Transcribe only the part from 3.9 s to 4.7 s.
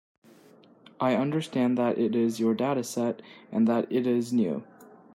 it is new.